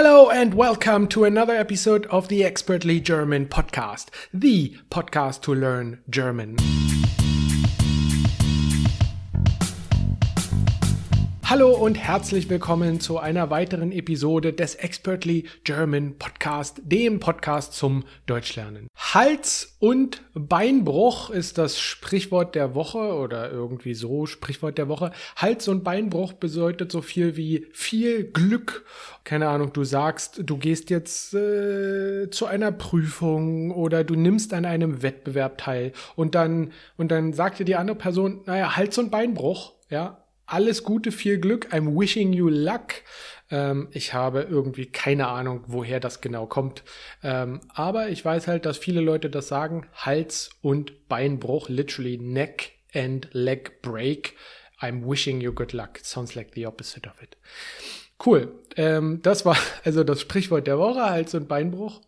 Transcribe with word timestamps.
Hello 0.00 0.30
and 0.30 0.54
welcome 0.54 1.08
to 1.08 1.24
another 1.24 1.56
episode 1.56 2.06
of 2.06 2.28
the 2.28 2.44
Expertly 2.44 3.00
German 3.00 3.46
podcast, 3.46 4.10
the 4.32 4.76
podcast 4.92 5.42
to 5.42 5.52
learn 5.52 5.98
German. 6.08 6.56
Hallo 11.50 11.70
und 11.70 11.94
herzlich 11.94 12.50
willkommen 12.50 13.00
zu 13.00 13.16
einer 13.16 13.48
weiteren 13.48 13.90
Episode 13.90 14.52
des 14.52 14.74
Expertly 14.74 15.46
German 15.64 16.18
Podcast, 16.18 16.82
dem 16.84 17.20
Podcast 17.20 17.72
zum 17.72 18.04
Deutschlernen. 18.26 18.88
Hals- 18.94 19.74
und 19.78 20.20
Beinbruch 20.34 21.30
ist 21.30 21.56
das 21.56 21.80
Sprichwort 21.80 22.54
der 22.54 22.74
Woche 22.74 22.98
oder 22.98 23.50
irgendwie 23.50 23.94
so 23.94 24.26
Sprichwort 24.26 24.76
der 24.76 24.88
Woche. 24.88 25.10
Hals- 25.36 25.68
und 25.68 25.84
Beinbruch 25.84 26.34
bedeutet 26.34 26.92
so 26.92 27.00
viel 27.00 27.38
wie 27.38 27.66
viel 27.72 28.24
Glück. 28.24 28.84
Keine 29.24 29.48
Ahnung, 29.48 29.72
du 29.72 29.84
sagst, 29.84 30.42
du 30.44 30.58
gehst 30.58 30.90
jetzt 30.90 31.32
äh, 31.32 32.28
zu 32.28 32.44
einer 32.44 32.72
Prüfung 32.72 33.70
oder 33.70 34.04
du 34.04 34.16
nimmst 34.16 34.52
an 34.52 34.66
einem 34.66 35.00
Wettbewerb 35.00 35.56
teil 35.56 35.92
und 36.14 36.34
dann 36.34 36.72
und 36.98 37.10
dann 37.10 37.32
sagt 37.32 37.58
dir 37.58 37.64
die 37.64 37.76
andere 37.76 37.96
Person, 37.96 38.42
naja, 38.44 38.76
Hals- 38.76 38.98
und 38.98 39.10
Beinbruch, 39.10 39.72
ja, 39.88 40.22
alles 40.48 40.82
Gute, 40.82 41.12
viel 41.12 41.38
Glück. 41.38 41.72
I'm 41.72 41.98
wishing 41.98 42.32
you 42.32 42.48
luck. 42.48 42.94
Ähm, 43.50 43.88
ich 43.92 44.14
habe 44.14 44.42
irgendwie 44.42 44.86
keine 44.86 45.28
Ahnung, 45.28 45.64
woher 45.66 46.00
das 46.00 46.20
genau 46.20 46.46
kommt. 46.46 46.82
Ähm, 47.22 47.60
aber 47.68 48.08
ich 48.08 48.24
weiß 48.24 48.48
halt, 48.48 48.66
dass 48.66 48.78
viele 48.78 49.00
Leute 49.00 49.30
das 49.30 49.48
sagen. 49.48 49.86
Hals- 49.94 50.50
und 50.60 51.08
Beinbruch, 51.08 51.68
literally 51.68 52.18
neck 52.18 52.72
and 52.94 53.28
leg 53.32 53.80
break. 53.82 54.34
I'm 54.80 55.06
wishing 55.08 55.40
you 55.40 55.52
good 55.52 55.72
luck. 55.72 55.98
Sounds 56.02 56.34
like 56.34 56.50
the 56.54 56.66
opposite 56.66 57.08
of 57.08 57.22
it. 57.22 57.36
Cool. 58.24 58.52
Ähm, 58.76 59.20
das 59.22 59.44
war 59.44 59.56
also 59.84 60.04
das 60.04 60.20
Sprichwort 60.20 60.66
der 60.66 60.78
Woche, 60.78 61.00
Hals- 61.00 61.34
und 61.34 61.48
Beinbruch. 61.48 62.00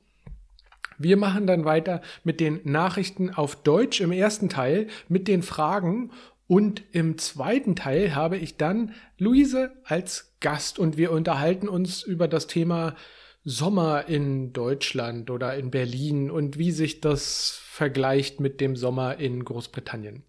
Wir 0.98 1.16
machen 1.16 1.46
dann 1.46 1.64
weiter 1.64 2.02
mit 2.24 2.40
den 2.40 2.60
Nachrichten 2.64 3.30
auf 3.30 3.56
Deutsch 3.56 4.02
im 4.02 4.12
ersten 4.12 4.50
Teil 4.50 4.88
mit 5.08 5.28
den 5.28 5.42
Fragen 5.42 6.10
und 6.50 6.82
im 6.90 7.16
zweiten 7.16 7.76
Teil 7.76 8.16
habe 8.16 8.36
ich 8.36 8.56
dann 8.56 8.92
Luise 9.18 9.70
als 9.84 10.34
Gast 10.40 10.80
und 10.80 10.96
wir 10.96 11.12
unterhalten 11.12 11.68
uns 11.68 12.02
über 12.02 12.26
das 12.26 12.48
Thema 12.48 12.96
Sommer 13.44 14.08
in 14.08 14.52
Deutschland 14.52 15.30
oder 15.30 15.54
in 15.54 15.70
Berlin 15.70 16.28
und 16.28 16.58
wie 16.58 16.72
sich 16.72 17.00
das 17.00 17.60
vergleicht 17.62 18.40
mit 18.40 18.60
dem 18.60 18.74
Sommer 18.74 19.18
in 19.18 19.44
Großbritannien. 19.44 20.24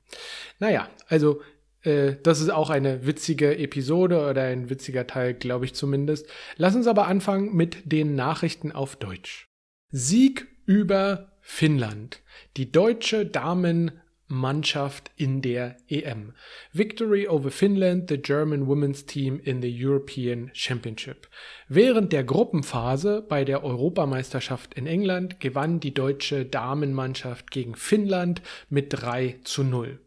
Naja, 0.60 0.92
also 1.08 1.42
äh, 1.82 2.18
das 2.22 2.40
ist 2.40 2.52
auch 2.52 2.70
eine 2.70 3.08
witzige 3.08 3.58
Episode 3.58 4.30
oder 4.30 4.44
ein 4.44 4.70
witziger 4.70 5.08
Teil, 5.08 5.34
glaube 5.34 5.66
ich 5.66 5.74
zumindest. 5.74 6.28
Lass 6.56 6.76
uns 6.76 6.86
aber 6.86 7.08
anfangen 7.08 7.56
mit 7.56 7.92
den 7.92 8.14
Nachrichten 8.14 8.72
auf 8.72 8.96
Deutsch. 8.96 9.48
Sieg 9.90 10.48
über 10.68 11.32
Finnland. 11.42 12.22
Die 12.58 12.72
deutsche 12.72 13.26
Damen 13.26 14.01
Mannschaft 14.32 15.12
in 15.18 15.42
der 15.42 15.76
EM. 15.90 16.34
Victory 16.72 17.28
over 17.28 17.52
Finland, 17.52 18.10
the 18.10 18.18
German 18.18 18.68
women's 18.68 19.06
team 19.06 19.40
in 19.44 19.62
the 19.62 19.86
European 19.86 20.50
Championship. 20.54 21.28
Während 21.68 22.14
der 22.14 22.24
Gruppenphase 22.24 23.22
bei 23.22 23.44
der 23.44 23.64
Europameisterschaft 23.64 24.74
in 24.74 24.88
England 24.88 25.40
gewann 25.40 25.80
die 25.80 25.94
deutsche 25.94 26.46
Damenmannschaft 26.46 27.52
gegen 27.52 27.76
Finnland 27.76 28.42
mit 28.70 28.88
3 28.90 29.40
zu 29.44 29.64
0. 29.64 30.00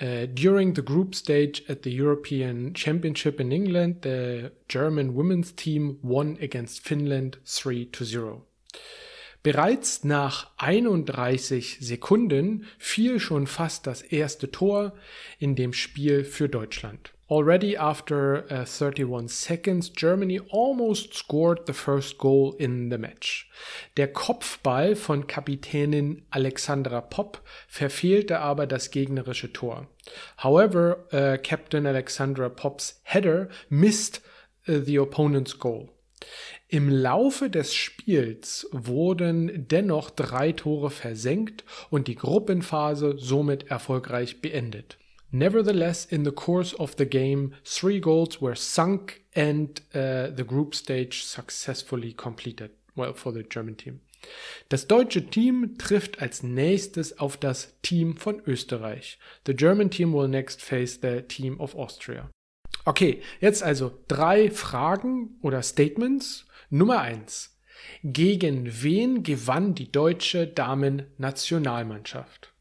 Uh, 0.00 0.26
during 0.26 0.74
the 0.74 0.82
group 0.82 1.14
stage 1.14 1.62
at 1.68 1.84
the 1.84 1.90
European 1.90 2.74
Championship 2.74 3.38
in 3.38 3.52
England, 3.52 4.02
the 4.02 4.50
German 4.66 5.14
women's 5.14 5.54
team 5.54 5.98
won 6.02 6.38
against 6.40 6.80
Finland 6.80 7.38
3 7.44 7.84
to 7.92 8.04
0. 8.04 8.42
Bereits 9.42 10.04
nach 10.04 10.50
31 10.58 11.78
Sekunden 11.80 12.64
fiel 12.78 13.18
schon 13.18 13.48
fast 13.48 13.88
das 13.88 14.02
erste 14.02 14.52
Tor 14.52 14.92
in 15.40 15.56
dem 15.56 15.72
Spiel 15.72 16.24
für 16.24 16.48
Deutschland. 16.48 17.12
Already 17.28 17.76
after 17.76 18.44
uh, 18.50 18.66
31 18.66 19.28
seconds, 19.28 19.90
Germany 19.94 20.40
almost 20.52 21.14
scored 21.14 21.66
the 21.66 21.72
first 21.72 22.18
goal 22.18 22.54
in 22.58 22.90
the 22.90 22.98
match. 22.98 23.50
Der 23.96 24.12
Kopfball 24.12 24.94
von 24.94 25.26
Kapitänin 25.26 26.26
Alexandra 26.30 27.00
Popp 27.00 27.40
verfehlte 27.68 28.38
aber 28.38 28.66
das 28.66 28.90
gegnerische 28.90 29.52
Tor. 29.52 29.88
However, 30.36 31.06
uh, 31.12 31.38
Captain 31.42 31.86
Alexandra 31.86 32.48
Popp's 32.48 33.00
header 33.02 33.48
missed 33.70 34.20
uh, 34.68 34.78
the 34.84 34.98
opponent's 34.98 35.58
goal. 35.58 35.88
Im 36.68 36.88
Laufe 36.88 37.50
des 37.50 37.74
Spiels 37.74 38.66
wurden 38.72 39.68
dennoch 39.68 40.10
drei 40.10 40.52
Tore 40.52 40.90
versenkt 40.90 41.64
und 41.90 42.08
die 42.08 42.14
Gruppenphase 42.14 43.16
somit 43.18 43.70
erfolgreich 43.70 44.40
beendet. 44.40 44.98
Nevertheless, 45.30 46.04
in 46.04 46.24
the 46.24 46.30
course 46.30 46.76
of 46.78 46.94
the 46.98 47.06
game, 47.06 47.54
three 47.64 48.00
goals 48.00 48.40
were 48.42 48.54
sunk 48.54 49.22
and 49.34 49.80
uh, 49.94 50.28
the 50.34 50.44
group 50.44 50.74
stage 50.74 51.24
successfully 51.24 52.12
completed. 52.12 52.70
Well, 52.94 53.14
for 53.14 53.32
the 53.32 53.42
German 53.42 53.76
team. 53.78 54.00
Das 54.68 54.86
deutsche 54.86 55.26
Team 55.26 55.76
trifft 55.78 56.20
als 56.20 56.42
nächstes 56.42 57.18
auf 57.18 57.36
das 57.36 57.74
Team 57.82 58.16
von 58.16 58.40
Österreich. 58.46 59.18
The 59.46 59.54
German 59.54 59.90
team 59.90 60.12
will 60.12 60.28
next 60.28 60.62
face 60.62 60.98
the 61.00 61.22
team 61.22 61.58
of 61.60 61.74
Austria. 61.74 62.30
Okay, 62.84 63.22
jetzt 63.40 63.62
also 63.62 64.02
drei 64.08 64.50
Fragen 64.50 65.38
oder 65.40 65.62
Statements 65.62 66.46
Nummer 66.70 67.00
eins: 67.00 67.58
Gegen 68.02 68.82
wen 68.82 69.22
gewann 69.22 69.74
die 69.74 69.92
deutsche 69.92 70.46
Damen-Nationalmannschaft? 70.46 72.52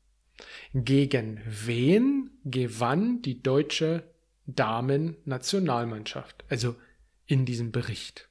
Gegen 0.74 1.42
wen 1.46 2.32
gewann 2.46 3.22
die 3.22 3.42
deutsche 3.42 4.04
Damen-Nationalmannschaft? 4.46 6.46
Also 6.50 6.76
in 7.26 7.46
diesem 7.46 7.72
Bericht. 7.72 8.28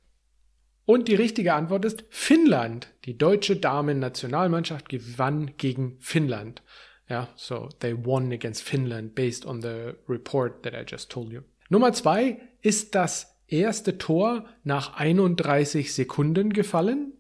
Und 0.85 1.09
die 1.09 1.15
richtige 1.15 1.55
Antwort 1.55 1.85
ist 1.85 2.05
Finnland. 2.11 2.93
Die 3.05 3.17
deutsche 3.17 3.57
Damen-Nationalmannschaft 3.57 4.89
gewann 4.89 5.57
gegen 5.57 5.97
Finnland. 6.01 6.63
Ja, 7.09 7.29
so 7.37 7.69
they 7.81 7.95
won 8.05 8.33
against 8.33 8.63
Finland 8.63 9.15
based 9.15 9.47
on 9.47 9.63
the 9.63 9.93
report 10.09 10.63
that 10.63 10.75
I 10.75 10.85
just 10.87 11.11
told 11.11 11.33
you. 11.33 11.43
Nummer 11.71 11.93
zwei 11.93 12.41
ist 12.63 12.97
das 12.97 13.41
erste 13.47 13.97
Tor 13.97 14.45
nach 14.65 14.97
31 14.97 15.95
Sekunden 15.95 16.53
gefallen? 16.53 17.13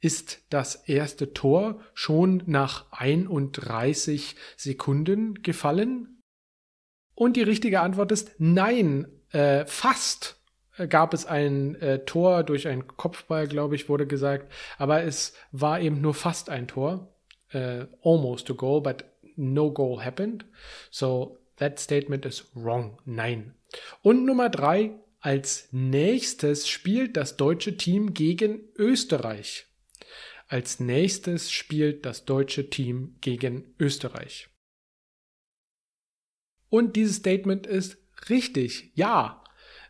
Ist 0.00 0.42
das 0.48 0.76
erste 0.76 1.34
Tor 1.34 1.80
schon 1.92 2.44
nach 2.46 2.86
31 2.92 4.36
Sekunden 4.56 5.42
gefallen? 5.42 6.22
Und 7.16 7.36
die 7.36 7.42
richtige 7.42 7.80
Antwort 7.80 8.12
ist 8.12 8.36
nein, 8.38 9.08
äh, 9.30 9.66
fast 9.66 10.40
gab 10.88 11.12
es 11.12 11.26
ein 11.26 11.74
äh, 11.76 12.04
Tor 12.04 12.44
durch 12.44 12.68
einen 12.68 12.86
Kopfball, 12.86 13.48
glaube 13.48 13.74
ich, 13.74 13.88
wurde 13.88 14.06
gesagt, 14.06 14.52
aber 14.78 15.02
es 15.02 15.32
war 15.50 15.80
eben 15.80 16.00
nur 16.00 16.14
fast 16.14 16.48
ein 16.48 16.68
Tor, 16.68 17.12
äh, 17.50 17.86
almost 18.04 18.48
a 18.50 18.54
goal, 18.54 18.82
but 18.82 19.04
no 19.34 19.72
goal 19.72 20.04
happened. 20.04 20.44
So 20.90 21.38
that 21.56 21.78
statement 21.78 22.24
is 22.24 22.44
wrong. 22.54 23.00
Nein. 23.04 23.54
Und 24.02 24.24
Nummer 24.24 24.50
drei, 24.50 24.98
als 25.20 25.68
nächstes 25.72 26.68
spielt 26.68 27.16
das 27.16 27.36
deutsche 27.36 27.76
Team 27.76 28.14
gegen 28.14 28.68
Österreich. 28.76 29.66
Als 30.48 30.80
nächstes 30.80 31.50
spielt 31.50 32.04
das 32.04 32.24
deutsche 32.24 32.68
Team 32.68 33.16
gegen 33.20 33.74
Österreich. 33.78 34.48
Und 36.68 36.96
dieses 36.96 37.16
Statement 37.16 37.66
ist 37.66 37.98
richtig. 38.28 38.92
Ja. 38.94 39.43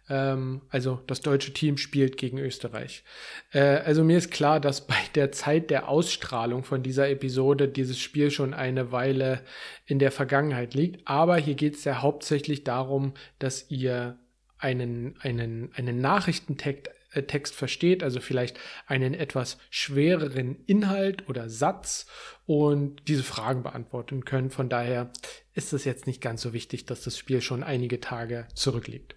Ähm, 0.09 0.63
also 0.69 1.01
das 1.07 1.21
deutsche 1.21 1.53
Team 1.53 1.77
spielt 1.77 2.17
gegen 2.17 2.39
Österreich. 2.39 3.05
Äh, 3.53 3.61
also 3.61 4.05
mir 4.05 4.19
ist 4.19 4.31
klar, 4.31 4.61
dass 4.61 4.87
bei 4.87 4.97
der 5.15 5.33
Zeit 5.33 5.71
der 5.71 5.89
Ausstrahlung 5.89 6.65
von 6.65 6.83
dieser 6.83 7.09
Episode 7.09 7.69
dieses 7.69 7.99
Spiel 7.99 8.31
schon 8.31 8.55
eine 8.55 8.93
Weile 8.93 9.43
in 9.87 9.99
der 9.99 10.11
Vergangenheit 10.11 10.75
liegt. 10.75 11.07
Aber 11.07 11.37
hier 11.37 11.55
geht 11.55 11.77
es 11.77 11.85
ja 11.85 12.03
hauptsächlich 12.03 12.65
darum, 12.65 13.15
dass 13.39 13.71
ihr 13.71 14.19
einen, 14.59 15.17
einen, 15.21 15.71
einen 15.75 16.01
Nachrichtentext 16.01 16.91
äh, 17.15 17.23
Text 17.23 17.55
versteht, 17.55 18.03
also 18.03 18.21
vielleicht 18.21 18.59
einen 18.87 19.15
etwas 19.15 19.59
schwereren 19.71 20.57
Inhalt 20.67 21.29
oder 21.29 21.49
Satz 21.49 22.07
und 22.47 23.09
diese 23.09 23.23
Fragen 23.23 23.63
beantworten 23.63 24.25
können. 24.25 24.51
Von 24.51 24.69
daher 24.69 25.13
ist 25.55 25.73
es 25.73 25.85
jetzt 25.85 26.07
nicht 26.07 26.21
ganz 26.21 26.43
so 26.43 26.53
wichtig, 26.53 26.87
dass 26.87 27.03
das 27.03 27.17
Spiel 27.17 27.41
schon 27.41 27.63
einige 27.63 28.01
Tage 28.01 28.47
zurückliegt. 28.55 29.17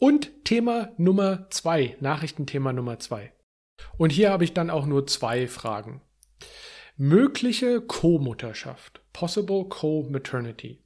Und 0.00 0.44
Thema 0.44 0.92
Nummer 0.96 1.50
zwei, 1.50 1.96
Nachrichtenthema 1.98 2.72
Nummer 2.72 3.00
zwei. 3.00 3.32
Und 3.96 4.10
hier 4.10 4.30
habe 4.30 4.44
ich 4.44 4.54
dann 4.54 4.70
auch 4.70 4.86
nur 4.86 5.08
zwei 5.08 5.48
Fragen. 5.48 6.02
Mögliche 6.96 7.80
Co-Mutterschaft, 7.80 9.00
possible 9.12 9.64
Co-Maternity. 9.68 10.78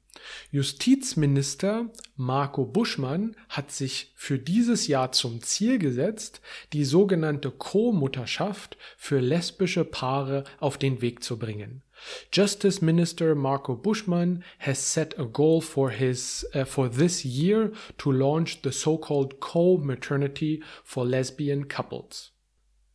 Justizminister 0.49 1.91
Marco 2.15 2.65
Buschmann 2.65 3.35
hat 3.49 3.71
sich 3.71 4.13
für 4.15 4.39
dieses 4.39 4.87
Jahr 4.87 5.11
zum 5.11 5.43
Ziel 5.43 5.77
gesetzt, 5.77 6.41
die 6.73 6.83
sogenannte 6.83 7.51
Co-Mutterschaft 7.51 8.77
für 8.97 9.19
lesbische 9.19 9.85
Paare 9.85 10.43
auf 10.59 10.79
den 10.79 11.01
Weg 11.01 11.23
zu 11.23 11.37
bringen. 11.37 11.82
Justice 12.31 12.81
Minister 12.81 13.35
Marco 13.35 13.75
Buschmann 13.75 14.43
has 14.59 14.79
set 14.79 15.17
a 15.17 15.25
goal 15.25 15.61
for 15.61 15.89
his 15.89 16.45
uh, 16.53 16.65
for 16.65 16.89
this 16.89 17.25
year 17.25 17.71
to 17.97 18.11
launch 18.11 18.61
the 18.61 18.71
so-called 18.71 19.39
co-maternity 19.39 20.61
for 20.83 21.05
lesbian 21.05 21.67
couples. 21.67 22.31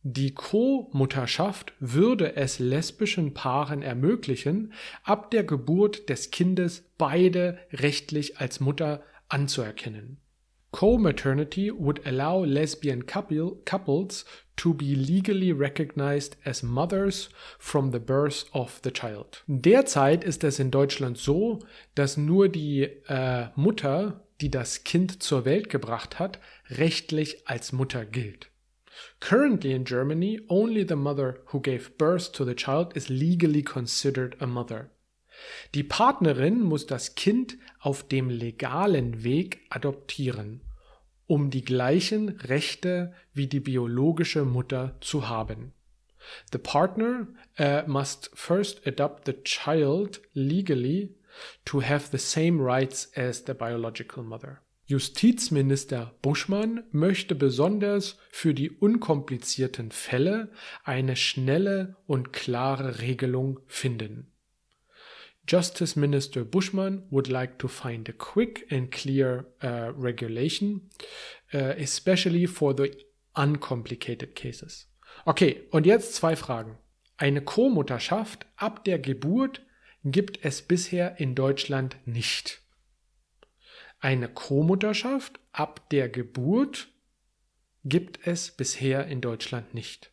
Die 0.03 0.31
Co-Mutterschaft 0.31 1.73
würde 1.81 2.37
es 2.37 2.59
lesbischen 2.59 3.33
Paaren 3.33 3.81
ermöglichen, 3.81 4.73
ab 5.03 5.29
der 5.29 5.43
Geburt 5.43 6.07
des 6.07 6.31
Kindes 6.31 6.85
beide 6.97 7.59
rechtlich 7.73 8.39
als 8.39 8.61
Mutter 8.61 9.03
anzuerkennen. 9.27 10.21
Co-maternity 10.71 11.71
would 11.71 11.99
allow 12.05 12.43
lesbian 12.43 13.03
couple, 13.03 13.57
couples 13.65 14.23
to 14.57 14.73
be 14.73 14.93
legally 14.93 15.51
recognized 15.51 16.35
as 16.45 16.61
mothers 16.61 17.29
from 17.57 17.91
the 17.91 17.99
birth 17.99 18.45
of 18.53 18.79
the 18.83 18.91
child. 18.91 19.43
Derzeit 19.47 20.23
ist 20.23 20.43
es 20.43 20.59
in 20.59 20.69
Deutschland 20.69 21.17
so, 21.17 21.59
dass 21.95 22.17
nur 22.17 22.49
die 22.49 22.83
äh, 23.07 23.47
Mutter, 23.55 24.25
die 24.41 24.51
das 24.51 24.83
Kind 24.83 25.23
zur 25.23 25.45
Welt 25.45 25.69
gebracht 25.69 26.19
hat, 26.19 26.39
rechtlich 26.69 27.47
als 27.47 27.71
Mutter 27.71 28.05
gilt. 28.05 28.49
Currently 29.21 29.71
in 29.73 29.85
Germany, 29.85 30.41
only 30.49 30.85
the 30.87 30.95
mother 30.95 31.39
who 31.51 31.61
gave 31.61 31.97
birth 31.97 32.31
to 32.33 32.43
the 32.45 32.55
child 32.55 32.95
is 32.95 33.09
legally 33.09 33.63
considered 33.63 34.35
a 34.41 34.45
mother. 34.45 34.91
Die 35.75 35.83
Partnerin 35.83 36.61
muss 36.61 36.85
das 36.85 37.15
Kind 37.15 37.57
auf 37.79 38.07
dem 38.07 38.29
legalen 38.29 39.23
Weg 39.23 39.61
adoptieren, 39.69 40.61
um 41.27 41.49
die 41.49 41.63
gleichen 41.63 42.29
Rechte 42.29 43.13
wie 43.33 43.47
die 43.47 43.59
biologische 43.59 44.45
Mutter 44.45 44.97
zu 45.01 45.29
haben. 45.29 45.73
The 46.51 46.57
partner 46.57 47.27
uh, 47.59 47.81
must 47.87 48.31
first 48.33 48.85
adopt 48.85 49.25
the 49.25 49.33
child 49.43 50.21
legally 50.33 51.15
to 51.65 51.81
have 51.81 52.09
the 52.11 52.17
same 52.17 52.61
rights 52.61 53.11
as 53.15 53.43
the 53.45 53.53
biological 53.53 54.23
mother. 54.23 54.61
Justizminister 54.85 56.15
Buschmann 56.23 56.83
möchte 56.91 57.35
besonders 57.35 58.17
für 58.31 58.55
die 58.55 58.71
unkomplizierten 58.71 59.91
Fälle 59.91 60.49
eine 60.83 61.15
schnelle 61.15 61.95
und 62.07 62.33
klare 62.33 62.99
Regelung 62.99 63.59
finden. 63.67 64.31
Justice 65.49 65.95
Minister 65.95 66.45
Buschmann 66.45 67.07
would 67.09 67.27
like 67.27 67.57
to 67.57 67.67
find 67.67 68.07
a 68.07 68.13
quick 68.13 68.67
and 68.69 68.91
clear 68.91 69.47
uh, 69.63 69.91
regulation, 69.95 70.81
uh, 71.55 71.73
especially 71.75 72.45
for 72.45 72.75
the 72.75 72.91
uncomplicated 73.35 74.35
cases. 74.35 74.87
Okay, 75.25 75.63
und 75.71 75.87
jetzt 75.87 76.13
zwei 76.13 76.35
Fragen. 76.35 76.77
Eine 77.17 77.41
Co-Mutterschaft 77.41 78.45
ab 78.57 78.85
der 78.85 78.99
Geburt 78.99 79.61
gibt 80.05 80.45
es 80.45 80.61
bisher 80.61 81.19
in 81.19 81.33
Deutschland 81.33 81.97
nicht. 82.05 82.61
Eine 83.99 84.29
Co-Mutterschaft 84.29 85.39
ab 85.51 85.89
der 85.89 86.09
Geburt 86.09 86.89
gibt 87.83 88.19
es 88.27 88.51
bisher 88.51 89.07
in 89.07 89.19
Deutschland 89.19 89.73
nicht. 89.73 90.11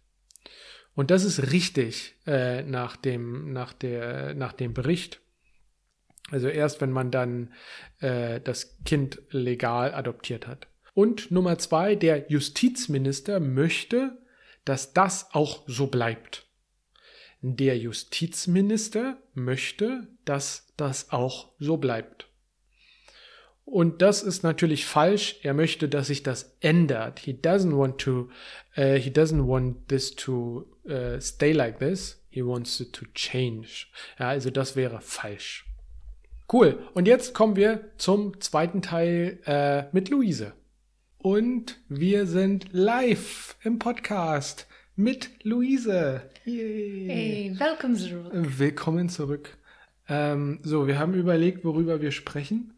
Und 0.94 1.11
das 1.11 1.25
ist 1.25 1.53
richtig 1.53 2.15
äh, 2.27 2.62
nach, 2.62 2.97
dem, 2.97 3.53
nach, 3.53 3.75
der, 3.75 4.35
nach 4.35 4.55
dem 4.55 4.73
Bericht. 4.73 5.21
Also 6.31 6.49
erst 6.49 6.81
wenn 6.81 6.90
man 6.90 7.11
dann 7.11 7.52
äh, 8.00 8.40
das 8.40 8.76
Kind 8.84 9.23
legal 9.31 9.94
adoptiert 9.94 10.46
hat. 10.46 10.67
Und 10.94 11.31
Nummer 11.31 11.58
zwei, 11.58 11.94
der 11.94 12.31
Justizminister 12.31 13.38
möchte, 13.38 14.19
dass 14.64 14.93
das 14.93 15.28
auch 15.32 15.62
so 15.67 15.87
bleibt. 15.87 16.46
Der 17.43 17.78
Justizminister 17.78 19.19
möchte, 19.34 20.08
dass 20.25 20.73
das 20.76 21.12
auch 21.12 21.52
so 21.58 21.76
bleibt. 21.76 22.29
Und 23.64 24.00
das 24.00 24.22
ist 24.22 24.43
natürlich 24.43 24.87
falsch. 24.87 25.40
Er 25.43 25.52
möchte, 25.52 25.88
dass 25.88 26.06
sich 26.06 26.22
das 26.22 26.56
ändert. 26.61 27.19
He 27.19 27.32
doesn't 27.32 27.76
want 27.76 28.00
to, 28.00 28.31
uh, 28.76 28.94
he 28.94 29.11
doesn't 29.11 29.46
want 29.46 29.88
this 29.88 30.14
to 30.14 30.67
uh, 30.88 31.20
stay 31.20 31.52
like 31.52 31.79
this. 31.79 32.25
He 32.31 32.44
wants 32.44 32.81
it 32.81 32.93
to 32.94 33.05
change. 33.14 33.87
Ja, 34.19 34.29
also 34.29 34.50
das 34.50 34.76
wäre 34.76 35.00
falsch. 35.00 35.66
Cool. 36.52 36.78
Und 36.94 37.08
jetzt 37.08 37.34
kommen 37.34 37.56
wir 37.56 37.90
zum 37.98 38.40
zweiten 38.40 38.81
Teil 38.81 39.40
äh, 39.46 39.84
mit 39.90 40.10
Luise. 40.10 40.52
Und 41.19 41.81
wir 41.88 42.26
sind 42.28 42.69
live 42.70 43.56
im 43.64 43.81
Podcast 43.81 44.69
mit 44.94 45.31
Luise. 45.43 46.22
Yay. 46.44 47.06
Hey, 47.08 47.56
willkommen 47.58 47.96
zurück. 47.96 48.32
Willkommen 48.32 49.08
zurück. 49.08 49.58
Ähm, 50.08 50.60
so, 50.62 50.87
wir 50.87 51.00
haben 51.00 51.14
überlegt, 51.14 51.64
worüber 51.64 52.00
wir 52.00 52.12
sprechen. 52.12 52.72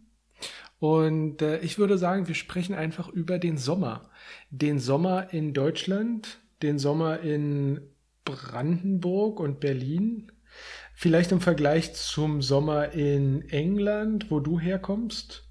Und 0.78 1.42
äh, 1.42 1.58
ich 1.58 1.78
würde 1.78 1.98
sagen, 1.98 2.26
wir 2.26 2.34
sprechen 2.34 2.74
einfach 2.74 3.08
über 3.10 3.38
den 3.38 3.58
Sommer. 3.58 4.08
Den 4.48 4.78
Sommer 4.78 5.34
in 5.34 5.52
Deutschland, 5.52 6.38
den 6.62 6.78
Sommer 6.78 7.20
in 7.20 7.82
Brandenburg 8.24 9.40
und 9.40 9.60
Berlin. 9.60 10.32
Vielleicht 11.00 11.30
im 11.30 11.40
Vergleich 11.40 11.94
zum 11.94 12.42
Sommer 12.42 12.90
in 12.90 13.48
England, 13.50 14.32
wo 14.32 14.40
du 14.40 14.58
herkommst. 14.58 15.48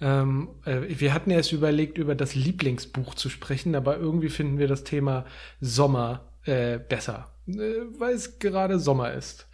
Ähm, 0.00 0.50
äh, 0.64 0.82
wir 0.86 1.12
hatten 1.12 1.32
erst 1.32 1.50
überlegt, 1.50 1.98
über 1.98 2.14
das 2.14 2.36
Lieblingsbuch 2.36 3.16
zu 3.16 3.28
sprechen, 3.28 3.74
aber 3.74 3.96
irgendwie 3.96 4.28
finden 4.28 4.58
wir 4.58 4.68
das 4.68 4.84
Thema 4.84 5.26
Sommer 5.60 6.28
äh, 6.44 6.78
besser, 6.78 7.34
äh, 7.48 7.80
weil 7.98 8.14
es 8.14 8.38
gerade 8.38 8.78
Sommer 8.78 9.12
ist. 9.12 9.48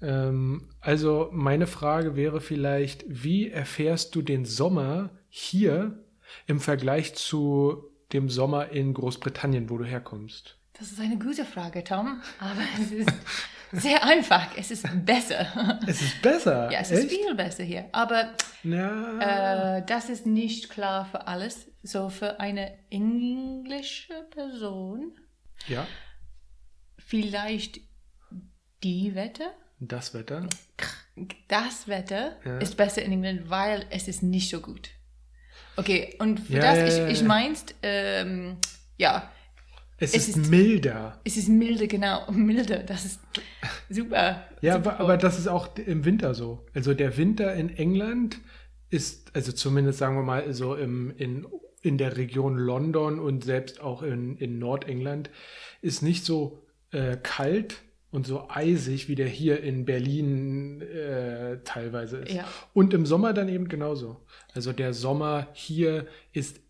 Ähm, 0.00 0.68
also 0.78 1.30
meine 1.32 1.66
Frage 1.66 2.14
wäre 2.14 2.40
vielleicht, 2.40 3.04
wie 3.08 3.50
erfährst 3.50 4.14
du 4.14 4.22
den 4.22 4.44
Sommer 4.44 5.10
hier 5.28 5.98
im 6.46 6.60
Vergleich 6.60 7.16
zu 7.16 7.90
dem 8.12 8.28
Sommer 8.28 8.68
in 8.68 8.94
Großbritannien, 8.94 9.68
wo 9.68 9.78
du 9.78 9.84
herkommst? 9.84 10.58
Das 10.78 10.92
ist 10.92 11.00
eine 11.00 11.18
gute 11.18 11.44
Frage, 11.44 11.82
Tom, 11.82 12.22
aber 12.38 12.60
es 12.80 12.92
ist 12.92 13.12
sehr 13.72 14.04
einfach. 14.04 14.56
Es 14.56 14.70
ist 14.70 14.86
besser. 15.04 15.78
Es 15.86 16.02
ist 16.02 16.22
besser? 16.22 16.70
Ja, 16.70 16.80
es 16.80 16.90
Echt? 16.90 17.04
ist 17.04 17.14
viel 17.14 17.34
besser 17.34 17.64
hier. 17.64 17.88
Aber 17.92 18.34
äh, 18.64 19.82
das 19.86 20.08
ist 20.08 20.26
nicht 20.26 20.70
klar 20.70 21.06
für 21.06 21.26
alles. 21.26 21.66
So 21.82 22.08
für 22.08 22.40
eine 22.40 22.78
englische 22.90 24.22
Person. 24.30 25.18
Ja. 25.66 25.86
Vielleicht 26.98 27.80
die 28.82 29.14
Wetter 29.14 29.52
das 29.80 30.12
Wetter? 30.12 30.46
Das 31.48 31.88
Wetter 31.88 32.36
ja. 32.44 32.58
ist 32.58 32.76
besser 32.76 33.02
in 33.02 33.12
England, 33.12 33.48
weil 33.48 33.86
es 33.90 34.08
ist 34.08 34.22
nicht 34.22 34.50
so 34.50 34.60
gut. 34.60 34.90
Okay, 35.76 36.14
und 36.18 36.38
für 36.40 36.54
ja, 36.54 36.60
das, 36.60 36.98
ja, 36.98 37.08
ich, 37.08 37.14
ich 37.14 37.22
meinst, 37.26 37.74
ähm, 37.82 38.58
ja. 38.98 39.30
Es, 40.00 40.14
es 40.14 40.28
ist, 40.28 40.36
ist, 40.36 40.50
milder. 40.50 41.20
Es 41.24 41.36
ist 41.36 41.48
milder, 41.48 41.86
genau. 41.86 42.30
Milder, 42.32 42.78
das 42.78 43.04
ist 43.04 43.20
super. 43.88 44.44
Ja, 44.60 44.76
super. 44.76 44.94
Aber, 44.94 45.00
aber 45.00 45.16
das 45.16 45.38
ist 45.38 45.46
auch 45.46 45.76
im 45.76 46.04
Winter 46.04 46.34
so. 46.34 46.66
Also 46.74 46.94
der 46.94 47.16
Winter 47.16 47.54
in 47.54 47.68
England 47.68 48.38
ist, 48.88 49.34
also 49.36 49.52
zumindest 49.52 49.98
sagen 49.98 50.16
wir 50.16 50.22
mal, 50.22 50.52
so 50.52 50.74
im, 50.74 51.14
in, 51.16 51.46
in 51.82 51.98
der 51.98 52.16
Region 52.16 52.56
London 52.56 53.18
und 53.18 53.44
selbst 53.44 53.80
auch 53.80 54.02
in, 54.02 54.36
in 54.38 54.58
Nordengland, 54.58 55.30
ist 55.82 56.02
nicht 56.02 56.24
so 56.24 56.62
äh, 56.92 57.16
kalt, 57.22 57.82
und 58.10 58.26
so 58.26 58.48
eisig, 58.48 59.08
wie 59.08 59.14
der 59.14 59.28
hier 59.28 59.62
in 59.62 59.84
Berlin 59.84 60.80
äh, 60.82 61.58
teilweise 61.64 62.18
ist. 62.18 62.32
Ja. 62.32 62.44
Und 62.74 62.92
im 62.92 63.06
Sommer 63.06 63.32
dann 63.32 63.48
eben 63.48 63.68
genauso. 63.68 64.20
Also 64.52 64.72
der 64.72 64.94
Sommer 64.94 65.48
hier 65.52 66.06
ist 66.32 66.60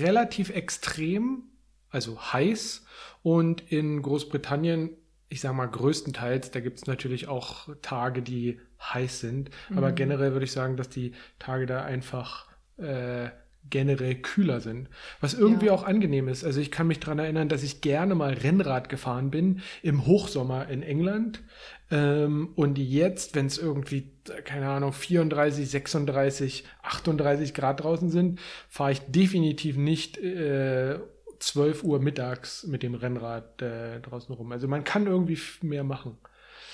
relativ 0.00 0.50
extrem, 0.50 1.42
also 1.90 2.20
heiß. 2.20 2.84
Und 3.22 3.72
in 3.72 4.02
Großbritannien, 4.02 4.90
ich 5.28 5.40
sage 5.40 5.54
mal 5.54 5.66
größtenteils, 5.66 6.50
da 6.50 6.60
gibt 6.60 6.78
es 6.78 6.86
natürlich 6.86 7.28
auch 7.28 7.68
Tage, 7.82 8.22
die 8.22 8.60
heiß 8.80 9.20
sind. 9.20 9.50
Mhm. 9.68 9.78
Aber 9.78 9.92
generell 9.92 10.32
würde 10.32 10.44
ich 10.44 10.52
sagen, 10.52 10.76
dass 10.76 10.88
die 10.88 11.12
Tage 11.38 11.66
da 11.66 11.82
einfach 11.82 12.46
äh, 12.78 13.30
generell 13.70 14.14
kühler 14.16 14.60
sind. 14.60 14.88
Was 15.20 15.34
irgendwie 15.34 15.66
ja. 15.66 15.72
auch 15.72 15.84
angenehm 15.84 16.28
ist. 16.28 16.44
Also 16.44 16.60
ich 16.60 16.70
kann 16.70 16.86
mich 16.86 17.00
daran 17.00 17.18
erinnern, 17.18 17.48
dass 17.48 17.62
ich 17.62 17.80
gerne 17.80 18.14
mal 18.14 18.32
Rennrad 18.32 18.88
gefahren 18.88 19.30
bin 19.30 19.60
im 19.82 20.06
Hochsommer 20.06 20.68
in 20.68 20.82
England. 20.82 21.42
Ähm, 21.90 22.50
und 22.54 22.78
jetzt, 22.78 23.34
wenn 23.34 23.46
es 23.46 23.58
irgendwie, 23.58 24.12
keine 24.44 24.68
Ahnung, 24.68 24.92
34, 24.92 25.68
36, 25.68 26.64
38 26.82 27.54
Grad 27.54 27.82
draußen 27.82 28.10
sind, 28.10 28.40
fahre 28.68 28.92
ich 28.92 29.00
definitiv 29.00 29.76
nicht 29.76 30.18
äh, 30.18 30.98
12 31.40 31.84
Uhr 31.84 32.00
mittags 32.00 32.64
mit 32.66 32.82
dem 32.82 32.94
Rennrad 32.94 33.60
äh, 33.62 34.00
draußen 34.00 34.34
rum. 34.34 34.52
Also 34.52 34.68
man 34.68 34.84
kann 34.84 35.06
irgendwie 35.06 35.38
mehr 35.62 35.84
machen. 35.84 36.18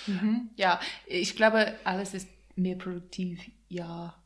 Mhm. 0.07 0.51
Ja, 0.57 0.81
ich 1.07 1.37
glaube, 1.37 1.75
alles 1.85 2.15
ist 2.15 2.29
mehr 2.57 2.77
produktiv 2.77 3.41
Jahr 3.69 4.23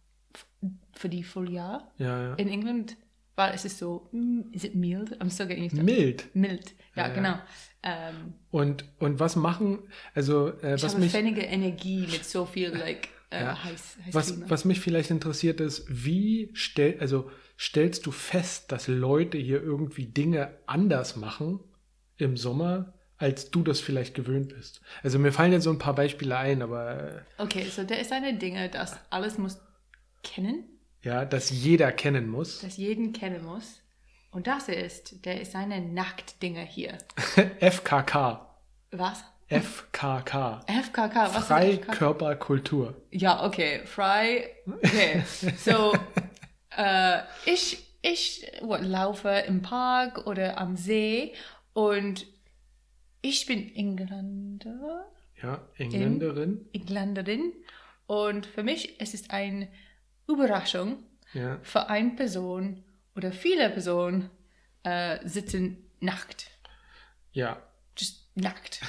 für 0.95 1.09
die 1.09 1.23
Volljahr. 1.23 1.93
Ja, 1.99 2.23
ja. 2.23 2.35
In 2.35 2.49
England 2.49 2.97
weil 3.37 3.55
es 3.55 3.65
ist 3.65 3.79
so, 3.79 4.09
mm, 4.11 4.51
is 4.51 4.65
it 4.65 4.75
mild? 4.75 5.13
I'm 5.23 5.31
still 5.31 5.47
getting 5.47 5.67
used 5.67 5.81
Mild. 5.81 6.35
Mild, 6.35 6.73
ja, 6.97 7.03
Ja, 7.05 7.09
ja. 7.09 7.15
genau. 7.15 7.39
Ähm, 7.85 8.35
Und, 8.51 8.85
und 8.99 9.21
was 9.21 9.37
machen, 9.37 9.79
also 10.13 10.49
äh, 10.61 10.75
ich 10.75 10.83
was 10.83 10.95
habe 10.95 11.05
mich, 11.05 11.15
weniger 11.15 11.47
Energie 11.47 12.09
mit 12.11 12.25
so 12.25 12.47
viel 12.47 12.71
like, 12.71 13.11
äh, 13.31 13.43
Ja. 13.45 13.63
heiß, 13.63 13.99
heiß 14.07 14.13
was, 14.15 14.33
Klima. 14.33 14.51
was 14.51 14.65
mich 14.65 14.81
vielleicht 14.81 15.13
interessiert 15.13 15.61
ist, 15.61 15.85
wie 15.89 16.51
stell, 16.55 16.97
also 16.99 17.31
stellst 17.59 18.07
du 18.07 18.11
fest, 18.13 18.71
dass 18.73 18.87
Leute 18.89 19.37
hier 19.39 19.63
irgendwie 19.63 20.07
Dinge 20.07 20.57
anders 20.67 21.17
machen 21.17 21.61
im 22.17 22.37
Sommer, 22.37 22.95
als 23.17 23.51
du 23.51 23.63
das 23.63 23.81
vielleicht 23.81 24.15
gewöhnt 24.15 24.55
bist? 24.55 24.81
Also 25.03 25.19
mir 25.19 25.33
fallen 25.33 25.53
jetzt 25.53 25.65
so 25.65 25.71
ein 25.71 25.79
paar 25.79 25.95
Beispiele 25.95 26.37
ein, 26.37 26.63
aber 26.63 27.25
äh, 27.39 27.43
Okay, 27.43 27.65
so 27.69 27.83
da 27.85 27.97
ist 27.97 28.13
eine 28.13 28.35
Dinge, 28.39 28.69
das 28.69 28.97
alles 29.11 29.39
muss 29.39 29.59
kennen, 30.23 30.65
ja, 31.03 31.25
dass 31.25 31.51
jeder 31.51 31.93
kennen 31.93 32.29
muss. 32.29 32.61
das 32.61 32.77
jeden 32.77 33.13
kennen 33.13 33.45
muss. 33.45 33.81
Und 34.31 34.47
das 34.47 34.69
ist, 34.69 35.25
der 35.25 35.41
ist 35.41 35.55
eine 35.57 35.81
Nacktdinge 35.81 36.61
hier. 36.61 36.99
FKK. 37.61 38.47
Was? 38.91 39.25
FKK. 39.49 40.61
FKK, 40.67 41.35
was? 41.35 41.47
Freikörperkultur. 41.47 43.01
Ja, 43.11 43.45
okay, 43.47 43.81
frei. 43.87 44.51
Okay, 44.67 45.23
so 45.57 45.95
äh, 46.77 47.21
ich, 47.47 47.79
ich 48.03 48.51
laufe 48.61 49.29
im 49.47 49.63
Park 49.63 50.27
oder 50.27 50.59
am 50.59 50.77
See 50.77 51.35
und 51.73 52.27
ich 53.23 53.47
bin 53.47 53.75
Engländer, 53.75 55.11
Ja, 55.43 55.67
Engländerin. 55.77 56.69
Engländerin 56.73 57.53
und 58.07 58.47
für 58.47 58.63
mich 58.63 59.01
es 59.01 59.15
ist 59.15 59.31
eine 59.33 59.69
Überraschung 60.29 61.03
Ja. 61.35 61.59
für 61.63 61.89
eine 61.89 62.11
Person 62.11 62.85
oder 63.17 63.33
viele 63.33 63.71
Personen 63.71 64.31
äh, 64.85 65.19
sitzen 65.27 65.91
nackt. 66.01 66.51
Ja. 67.33 67.63
Just 67.97 68.28
nackt. 68.41 68.81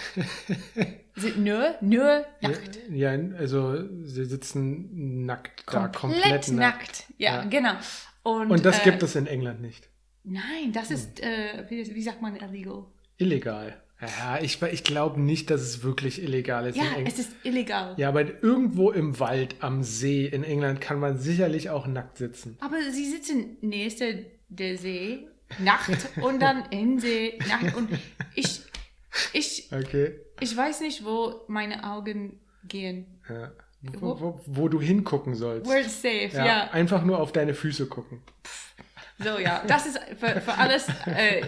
Sind 1.15 1.39
nur, 1.43 1.75
nur 1.81 2.25
nackt. 2.41 2.79
Ja, 2.91 3.11
also 3.37 3.83
sie 4.03 4.25
sitzen 4.25 5.25
nackt 5.25 5.63
da, 5.67 5.87
komplett, 5.87 5.95
komplett 6.21 6.47
nackt. 6.49 6.77
nackt. 6.79 7.03
Ja, 7.17 7.35
Ja. 7.41 7.43
genau. 7.45 7.73
Und, 8.23 8.51
Und 8.51 8.65
das 8.65 8.79
äh, 8.79 8.83
gibt 8.83 9.03
es 9.03 9.15
in 9.15 9.27
England 9.27 9.61
nicht. 9.61 9.87
Nein, 10.23 10.71
das 10.73 10.91
ist, 10.91 11.19
äh, 11.21 11.65
wie, 11.69 11.93
wie 11.95 12.01
sagt 12.03 12.21
man 12.21 12.35
illegal? 12.35 12.85
Illegal. 13.17 13.81
Ja, 14.01 14.39
ich, 14.41 14.61
ich 14.61 14.83
glaube 14.85 15.19
nicht, 15.19 15.49
dass 15.49 15.61
es 15.61 15.83
wirklich 15.83 16.21
illegal 16.23 16.67
ist. 16.67 16.77
Ja, 16.77 16.83
in 16.97 17.05
es 17.05 17.19
ist 17.19 17.31
illegal. 17.43 17.95
ja, 17.97 18.07
aber 18.07 18.41
irgendwo 18.41 18.91
im 18.91 19.19
Wald, 19.19 19.55
am 19.59 19.83
See 19.83 20.25
in 20.25 20.43
England 20.45 20.79
kann 20.79 20.99
man 20.99 21.17
sicherlich 21.17 21.69
auch 21.69 21.85
nackt 21.85 22.17
sitzen. 22.17 22.55
Aber 22.61 22.77
sie 22.91 23.05
sitzen 23.05 23.57
nächste 23.61 24.25
der 24.47 24.77
See, 24.77 25.27
nackt 25.59 26.07
und 26.21 26.39
dann 26.41 26.63
im 26.71 26.99
See, 26.99 27.37
nackt. 27.49 27.75
Und 27.75 27.89
ich, 28.35 28.61
ich, 29.33 29.69
Okay. 29.71 30.19
ich 30.39 30.55
weiß 30.55 30.81
nicht, 30.81 31.05
wo 31.05 31.41
meine 31.47 31.83
Augen 31.83 32.39
gehen. 32.67 33.05
Ja. 33.29 33.51
Wo, 33.99 34.19
wo, 34.19 34.41
wo 34.45 34.67
du 34.67 34.81
hingucken 34.81 35.35
sollst. 35.35 35.69
We're 35.71 35.83
safe, 35.87 36.29
ja, 36.35 36.45
ja. 36.45 36.69
Einfach 36.71 37.03
nur 37.05 37.19
auf 37.19 37.31
deine 37.31 37.53
Füße 37.53 37.85
gucken. 37.85 38.21
So, 39.19 39.37
ja. 39.39 39.63
Das 39.67 39.85
ist 39.85 39.97
für, 40.19 40.41
für 40.41 40.53
alles, 40.57 40.87
äh, 41.05 41.41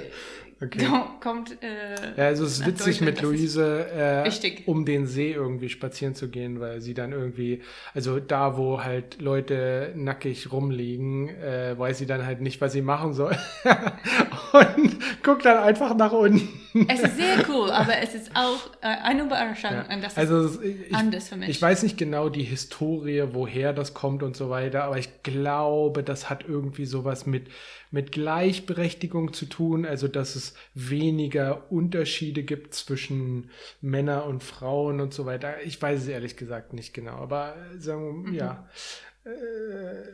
Okay. 0.64 0.86
kom- 0.86 1.20
kommt, 1.20 1.58
äh, 1.64 1.96
Ja, 2.18 2.26
also 2.28 2.46
es 2.46 2.60
ist 2.60 2.66
witzig 2.68 3.02
mit 3.02 3.20
Luise 3.24 3.88
äh, 3.92 4.30
um 4.68 4.86
den 4.86 5.08
See 5.08 5.32
irgendwie 5.32 5.70
spazieren 5.70 6.14
zu 6.14 6.30
gehen, 6.30 6.60
weil 6.60 6.82
sie 6.82 6.94
dann 6.94 7.14
irgendwie, 7.14 7.64
also 7.96 8.20
da, 8.20 8.58
wo 8.58 8.84
halt 8.84 9.20
Leute 9.20 9.92
nackig 9.96 10.52
rumliegen, 10.52 11.30
äh, 11.30 11.74
weiß 11.80 11.98
sie 11.98 12.06
dann 12.06 12.28
halt 12.28 12.42
nicht, 12.42 12.62
was 12.62 12.74
sie 12.74 12.84
machen 12.84 13.14
soll. 13.14 13.36
Und 14.54 15.00
guckt 15.24 15.46
dann 15.46 15.58
einfach 15.58 15.96
nach 15.96 16.12
unten. 16.12 16.48
Es 16.88 17.02
ist 17.02 17.18
sehr 17.18 17.50
cool, 17.50 17.70
aber 17.70 17.98
es 18.02 18.16
ist 18.16 18.32
auch 18.36 18.70
äh, 18.82 18.88
eine 18.88 19.24
Überraschung. 19.24 19.72
Ja. 19.72 19.94
Und 19.94 20.02
das 20.04 20.14
ist 20.14 20.18
Also 20.18 20.46
es- 20.46 20.62
ich, 20.62 20.96
anders 20.96 21.28
für 21.30 21.36
mich. 21.36 21.50
ich 21.50 21.62
weiß 21.62 21.84
nicht 21.84 21.98
genau 21.98 22.30
die 22.30 22.44
Historie, 22.44 23.24
woher 23.32 23.74
das 23.74 23.94
kommt 23.94 24.24
und 24.24 24.38
so 24.38 24.50
weiter, 24.50 24.84
aber 24.86 24.98
ich 24.98 25.24
glaube, 25.24 26.04
das 26.04 26.30
hat 26.30 26.46
irgendwie 26.48 26.86
sowas 26.86 27.26
mit, 27.26 27.48
mit 27.92 28.12
Gleichberechtigung 28.12 29.34
zu 29.34 29.46
tun, 29.48 29.86
also 29.86 30.08
dass 30.08 30.36
es 30.36 30.54
weniger 30.74 31.72
Unterschiede 31.72 32.44
gibt 32.44 32.74
zwischen 32.74 33.50
Männer 33.82 34.26
und 34.26 34.44
Frauen 34.44 35.02
und 35.02 35.14
so 35.14 35.26
weiter. 35.26 35.56
Ich 35.66 35.82
weiß 35.82 36.02
es 36.04 36.08
ehrlich 36.08 36.38
gesagt 36.38 36.74
nicht 36.74 36.94
genau, 36.94 37.16
aber 37.18 37.56
äh, 37.76 37.80
sagen 37.80 38.32
wir, 38.32 38.34
ja. 38.40 38.70
Äh, 39.26 39.30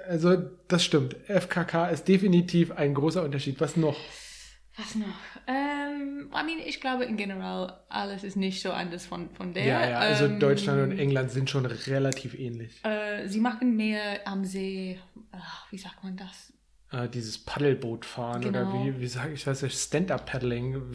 Also 0.09 0.37
das 0.67 0.83
stimmt. 0.83 1.15
FKK 1.27 1.89
ist 1.89 2.07
definitiv 2.07 2.71
ein 2.71 2.93
großer 2.93 3.23
Unterschied. 3.23 3.59
Was 3.61 3.77
noch? 3.77 3.97
Was 4.77 4.93
noch? 4.95 5.07
Ähm, 5.47 6.29
I 6.31 6.43
mean, 6.45 6.59
ich 6.65 6.79
glaube 6.81 7.05
in 7.05 7.17
general, 7.17 7.79
alles 7.89 8.23
ist 8.23 8.35
nicht 8.37 8.61
so 8.61 8.71
anders 8.71 9.05
von, 9.07 9.29
von 9.31 9.53
der. 9.53 9.65
Ja, 9.65 9.89
ja, 9.89 9.97
also 9.99 10.25
ähm, 10.25 10.39
Deutschland 10.39 10.81
und 10.91 10.99
England 10.99 11.31
sind 11.31 11.49
schon 11.49 11.65
relativ 11.65 12.37
ähnlich. 12.37 12.83
Äh, 12.85 13.27
sie 13.27 13.39
machen 13.39 13.75
mehr 13.75 14.27
am 14.27 14.45
See, 14.45 14.99
ach, 15.31 15.65
wie 15.71 15.77
sagt 15.77 16.03
man 16.03 16.15
das? 16.15 16.53
äh, 16.91 17.09
dieses 17.09 17.37
Paddelboot 17.43 18.05
fahren 18.05 18.45
oder 18.45 18.63
Genau. 18.65 18.85
wie, 18.85 18.99
wie 19.01 19.07
sage 19.07 19.33
ich, 19.33 19.45
weiß 19.45 19.63
nicht, 19.63 19.77
Stand-Up-Paddling, 19.77 20.93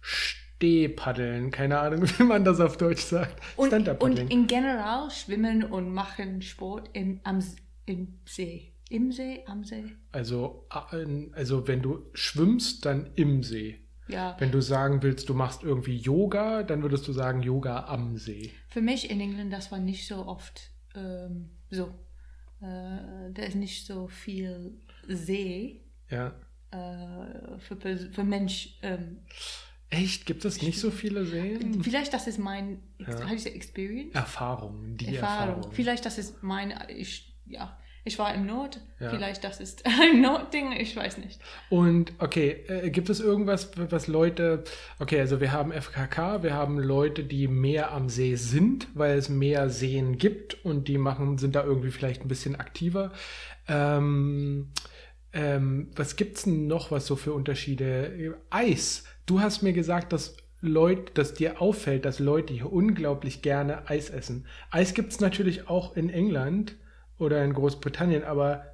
Stehpaddeln, 0.00 1.50
keine 1.50 1.78
Ahnung, 1.78 2.02
wie 2.18 2.22
man 2.24 2.44
das 2.44 2.60
auf 2.60 2.76
Deutsch 2.76 3.02
sagt. 3.04 3.40
Und, 3.56 3.64
und 3.64 3.68
Stand-Up-Paddling. 3.68 4.28
in 4.28 4.46
general 4.46 5.10
schwimmen 5.10 5.64
und 5.64 5.92
machen 5.92 6.42
Sport 6.42 6.90
im, 6.92 7.20
am, 7.24 7.42
im 7.86 8.18
See. 8.26 8.73
Im 8.94 9.10
See, 9.10 9.42
am 9.46 9.64
See? 9.64 9.84
Also, 10.12 10.66
also 10.68 11.66
wenn 11.66 11.82
du 11.82 12.10
schwimmst, 12.14 12.84
dann 12.86 13.10
im 13.16 13.42
See. 13.42 13.80
Ja. 14.06 14.36
Wenn 14.38 14.52
du 14.52 14.60
sagen 14.60 15.02
willst, 15.02 15.28
du 15.28 15.34
machst 15.34 15.62
irgendwie 15.64 15.96
Yoga, 15.96 16.62
dann 16.62 16.82
würdest 16.82 17.08
du 17.08 17.12
sagen 17.12 17.42
Yoga 17.42 17.86
am 17.86 18.16
See. 18.18 18.52
Für 18.68 18.82
mich 18.82 19.10
in 19.10 19.20
England, 19.20 19.52
das 19.52 19.72
war 19.72 19.78
nicht 19.80 20.06
so 20.06 20.26
oft 20.26 20.70
ähm, 20.94 21.50
so. 21.70 21.86
Äh, 22.60 23.32
da 23.32 23.42
ist 23.42 23.56
nicht 23.56 23.84
so 23.86 24.06
viel 24.06 24.80
See 25.08 25.82
Ja. 26.08 26.28
äh, 26.70 27.58
für, 27.58 27.76
für 28.12 28.24
Mensch. 28.24 28.78
Ähm, 28.82 29.22
Echt? 29.90 30.24
Gibt 30.26 30.44
es 30.44 30.62
nicht 30.62 30.78
so 30.78 30.90
viele 30.90 31.24
Seen? 31.24 31.82
vielleicht 31.82 32.12
das 32.12 32.26
ist 32.26 32.38
mein 32.38 32.80
Ja. 32.98 33.28
Experience. 33.32 34.14
Erfahrung, 34.14 34.96
die 34.96 35.16
Erfahrung. 35.16 35.56
Erfahrung. 35.56 35.72
Vielleicht 35.72 36.04
das 36.06 36.18
ist 36.18 36.42
mein, 36.42 36.72
ich, 36.88 37.36
ja, 37.46 37.76
ich 38.04 38.18
war 38.18 38.34
im 38.34 38.44
Nord. 38.44 38.80
Ja. 39.00 39.08
Vielleicht 39.08 39.44
das 39.44 39.60
ist 39.60 39.84
ein 40.00 40.20
Nordding, 40.20 40.72
ich 40.72 40.94
weiß 40.94 41.18
nicht. 41.18 41.40
Und 41.70 42.12
okay, 42.18 42.64
äh, 42.68 42.90
gibt 42.90 43.08
es 43.08 43.20
irgendwas, 43.20 43.70
was 43.76 44.06
Leute, 44.06 44.64
okay, 44.98 45.20
also 45.20 45.40
wir 45.40 45.52
haben 45.52 45.72
FKK, 45.72 46.42
wir 46.42 46.52
haben 46.52 46.78
Leute, 46.78 47.24
die 47.24 47.48
mehr 47.48 47.92
am 47.92 48.10
See 48.10 48.36
sind, 48.36 48.88
weil 48.94 49.16
es 49.16 49.28
mehr 49.28 49.70
Seen 49.70 50.18
gibt 50.18 50.64
und 50.64 50.88
die 50.88 50.98
machen, 50.98 51.38
sind 51.38 51.54
da 51.54 51.64
irgendwie 51.64 51.90
vielleicht 51.90 52.22
ein 52.22 52.28
bisschen 52.28 52.56
aktiver. 52.56 53.12
Ähm, 53.68 54.70
ähm, 55.32 55.90
was 55.96 56.16
gibt's 56.16 56.44
denn 56.44 56.66
noch, 56.66 56.90
was 56.90 57.06
so 57.06 57.16
für 57.16 57.32
Unterschiede? 57.32 58.36
Eis. 58.50 59.04
Du 59.26 59.40
hast 59.40 59.62
mir 59.62 59.72
gesagt, 59.72 60.12
dass 60.12 60.36
Leute, 60.60 61.12
dass 61.14 61.34
dir 61.34 61.60
auffällt, 61.60 62.04
dass 62.04 62.18
Leute 62.18 62.52
hier 62.52 62.72
unglaublich 62.72 63.42
gerne 63.42 63.88
Eis 63.88 64.10
essen. 64.10 64.46
Eis 64.70 64.94
gibt's 64.94 65.20
natürlich 65.20 65.68
auch 65.68 65.96
in 65.96 66.10
England 66.10 66.76
oder 67.18 67.44
in 67.44 67.52
Großbritannien, 67.52 68.24
aber 68.24 68.64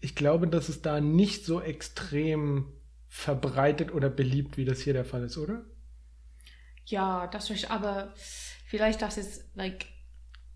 ich 0.00 0.14
glaube, 0.14 0.46
dass 0.48 0.68
es 0.68 0.82
da 0.82 1.00
nicht 1.00 1.44
so 1.44 1.60
extrem 1.60 2.72
verbreitet 3.08 3.92
oder 3.94 4.10
beliebt, 4.10 4.56
wie 4.56 4.64
das 4.64 4.80
hier 4.80 4.92
der 4.92 5.04
Fall 5.04 5.24
ist, 5.24 5.38
oder? 5.38 5.64
Ja, 6.84 7.26
das 7.26 7.50
ist, 7.50 7.70
aber 7.70 8.12
vielleicht 8.66 9.02
das 9.02 9.16
ist, 9.18 9.44
like, 9.56 9.86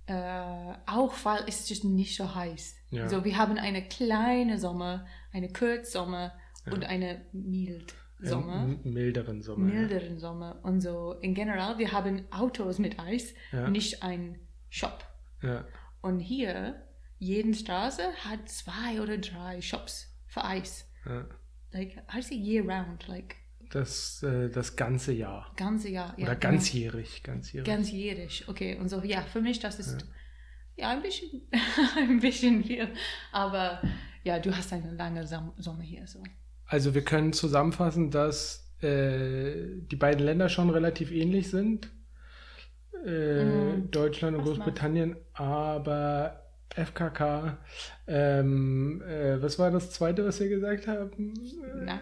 äh, 0.06 0.74
auch 0.86 1.14
weil 1.24 1.44
es 1.46 1.70
ist 1.70 1.84
nicht 1.84 2.16
so 2.16 2.34
heiß. 2.34 2.76
Ja. 2.90 3.08
So, 3.08 3.24
wir 3.24 3.36
haben 3.36 3.58
eine 3.58 3.82
kleine 3.86 4.58
Sommer, 4.58 5.06
eine 5.32 5.52
Kurzsommer 5.52 6.32
und 6.70 6.84
eine 6.84 7.24
mild 7.32 7.94
Sommer. 8.22 8.60
Einen 8.62 8.80
milderen 8.92 9.40
Sommer. 9.42 9.66
ja. 9.72 9.80
milderen 9.80 10.18
Sommer 10.18 10.60
und 10.62 10.80
so. 10.80 11.14
In 11.22 11.34
general, 11.34 11.78
wir 11.78 11.92
haben 11.92 12.24
Autos 12.30 12.78
mit 12.78 12.98
Eis, 12.98 13.32
Ja. 13.52 13.68
nicht 13.70 14.02
ein 14.02 14.38
Shop. 14.68 15.04
Ja. 15.42 15.64
Und 16.02 16.20
hier, 16.20 16.82
jede 17.20 17.54
Straße 17.54 18.02
hat 18.24 18.48
zwei 18.48 19.00
oder 19.00 19.18
drei 19.18 19.60
Shops 19.60 20.08
für 20.26 20.44
Eis. 20.44 20.86
ja. 21.06 21.26
Like, 21.72 22.02
you 22.12 22.20
say 22.22 22.34
year 22.36 22.64
round? 22.64 23.06
Like, 23.06 23.36
Das, 23.70 24.24
äh, 24.24 24.48
das 24.50 24.74
ganze 24.74 25.12
Jahr. 25.12 25.52
ganze 25.56 25.88
Jahr. 25.88 26.14
Ja, 26.18 26.24
Oder 26.24 26.34
genau. 26.34 26.54
ganzjährig, 26.54 27.22
ganzjährig. 27.22 27.64
Ganzjährig. 27.64 28.48
Okay, 28.48 28.76
und 28.76 28.88
so, 28.88 29.00
ja, 29.04 29.22
für 29.22 29.40
mich, 29.40 29.60
das 29.60 29.78
ist 29.78 30.04
ja, 30.76 30.90
ein 30.90 31.00
bisschen, 31.02 31.42
ein 31.96 32.18
bisschen 32.18 32.64
viel. 32.64 32.88
Aber 33.30 33.80
ja, 34.24 34.40
du 34.40 34.50
hast 34.56 34.72
eine 34.72 34.90
lange 34.94 35.24
Som 35.28 35.52
Sommer 35.58 35.82
hier, 35.84 36.08
so. 36.08 36.22
Also 36.66 36.92
wir 36.94 37.04
können 37.04 37.32
zusammenfassen, 37.32 38.10
dass 38.10 38.72
äh, 38.82 39.76
die 39.82 39.96
beiden 39.96 40.24
Länder 40.24 40.48
schon 40.48 40.70
relativ 40.70 41.12
ähnlich 41.12 41.50
sind. 41.50 41.88
äh, 43.04 43.44
Mm, 43.44 43.90
Deutschland 43.92 44.36
und 44.36 44.42
was 44.42 44.48
Großbritannien, 44.56 45.16
aber 45.34 46.49
FKK, 46.76 47.58
ähm, 48.06 49.02
äh, 49.02 49.42
was 49.42 49.58
war 49.58 49.70
das 49.70 49.90
zweite, 49.90 50.24
was 50.24 50.40
wir 50.40 50.48
gesagt 50.48 50.86
haben? 50.86 51.34
Na. 51.84 51.94
Äh, 51.94 51.98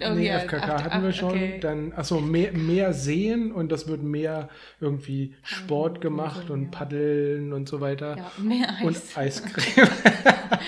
Oh 0.00 0.14
nee, 0.14 0.28
ja, 0.28 0.38
FKK 0.38 0.62
ach, 0.62 0.84
hatten 0.84 1.02
wir 1.02 1.12
schon. 1.12 1.30
okay. 1.30 1.58
Dann, 1.60 1.92
achso, 1.92 2.20
mehr, 2.20 2.52
mehr 2.52 2.92
sehen 2.92 3.50
und 3.50 3.72
das 3.72 3.88
wird 3.88 4.00
mehr 4.00 4.48
irgendwie 4.80 5.34
Sport 5.42 6.00
gemacht 6.00 6.50
und 6.50 6.66
ja. 6.66 6.70
Paddeln 6.70 7.52
und 7.52 7.68
so 7.68 7.80
weiter. 7.80 8.16
Ja, 8.16 8.30
mehr 8.40 8.68
Und 8.84 8.96
Eis. 8.96 9.16
Eiscreme. 9.16 9.88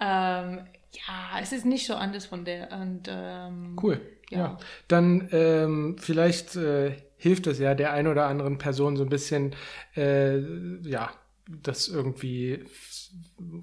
Ähm, 0.00 0.60
ja, 0.92 1.40
es 1.40 1.52
ist 1.52 1.64
nicht 1.64 1.86
so 1.86 1.94
anders 1.94 2.26
von 2.26 2.44
der. 2.44 2.72
Und, 2.72 3.08
ähm, 3.08 3.76
Cool. 3.80 4.00
Ja. 4.30 4.38
Ja. 4.38 4.58
Dann 4.88 5.28
ähm, 5.32 5.96
vielleicht 5.98 6.56
äh, 6.56 6.92
hilft 7.16 7.46
es 7.46 7.58
ja 7.58 7.74
der 7.74 7.92
ein 7.92 8.06
oder 8.08 8.26
anderen 8.26 8.58
Person 8.58 8.96
so 8.96 9.04
ein 9.04 9.08
bisschen, 9.08 9.54
äh, 9.96 10.38
ja, 10.82 11.10
das 11.46 11.88
irgendwie, 11.88 12.60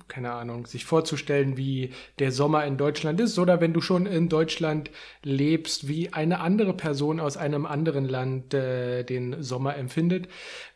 keine 0.08 0.34
Ahnung, 0.34 0.68
sich 0.68 0.86
vorzustellen, 0.86 1.58
wie 1.58 1.92
der 2.20 2.32
Sommer 2.32 2.66
in 2.66 2.78
Deutschland 2.78 3.20
ist 3.20 3.40
oder 3.40 3.60
wenn 3.60 3.74
du 3.74 3.82
schon 3.82 4.06
in 4.06 4.30
Deutschland 4.30 4.92
lebst, 5.24 5.88
wie 5.88 6.14
eine 6.14 6.42
andere 6.42 6.74
Person 6.76 7.20
aus 7.20 7.38
einem 7.38 7.66
anderen 7.66 8.06
Land 8.06 8.54
äh, 8.54 9.04
den 9.04 9.42
Sommer 9.42 9.76
empfindet. 9.78 10.28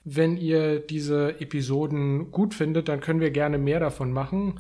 Wenn 0.03 0.38
ihr 0.38 0.79
diese 0.79 1.39
Episoden 1.39 2.31
gut 2.31 2.53
findet, 2.53 2.89
dann 2.89 3.01
können 3.01 3.21
wir 3.21 3.31
gerne 3.31 3.57
mehr 3.57 3.79
davon 3.79 4.12
machen. 4.12 4.59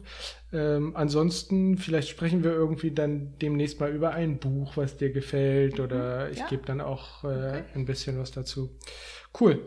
Ähm, 0.53 0.95
ansonsten, 0.95 1.77
vielleicht 1.77 2.09
sprechen 2.09 2.43
wir 2.43 2.51
irgendwie 2.51 2.91
dann 2.91 3.37
demnächst 3.39 3.79
mal 3.79 3.91
über 3.91 4.11
ein 4.11 4.39
Buch, 4.39 4.77
was 4.77 4.97
dir 4.97 5.11
gefällt, 5.11 5.79
oder 5.79 6.29
ich 6.31 6.39
ja. 6.39 6.47
gebe 6.47 6.65
dann 6.65 6.81
auch 6.81 7.23
äh, 7.23 7.27
Okay. 7.27 7.63
ein 7.73 7.85
bisschen 7.85 8.17
was 8.19 8.31
dazu. 8.31 8.69
Cool. 9.39 9.59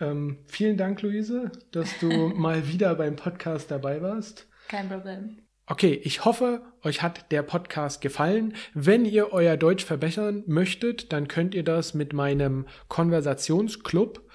Ähm, 0.00 0.38
vielen 0.46 0.76
Dank, 0.76 1.02
Luise, 1.02 1.52
dass 1.72 1.98
du 1.98 2.08
mal 2.34 2.68
wieder 2.68 2.94
beim 2.94 3.16
Podcast 3.16 3.70
dabei 3.70 4.02
warst. 4.02 4.48
Kein 4.68 4.88
Problem. 4.88 5.38
Okay, 5.66 6.00
ich 6.02 6.24
hoffe, 6.24 6.62
euch 6.82 7.00
hat 7.00 7.30
der 7.30 7.42
Podcast 7.42 8.00
gefallen. 8.00 8.54
Wenn 8.74 9.04
ihr 9.04 9.32
euer 9.32 9.56
Deutsch 9.56 9.84
verbessern 9.84 10.42
möchtet, 10.46 11.12
dann 11.12 11.28
könnt 11.28 11.54
ihr 11.54 11.62
das 11.62 11.94
mit 11.94 12.12
meinem 12.12 12.66
Konversationsclub. 12.88 14.28